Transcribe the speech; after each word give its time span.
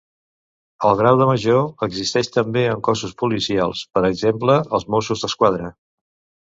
El 0.87 0.95
grau 1.01 1.19
de 1.19 1.27
major 1.31 1.61
existeix 1.89 2.31
també 2.39 2.65
en 2.71 2.83
cossos 2.89 3.15
policials; 3.23 3.87
per 3.99 4.05
exemple, 4.13 4.61
als 4.79 4.93
Mossos 4.97 5.27
d'Esquadra. 5.29 5.77